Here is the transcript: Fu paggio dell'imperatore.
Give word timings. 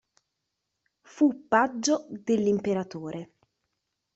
Fu 1.03 1.45
paggio 1.47 2.07
dell'imperatore. 2.09 3.33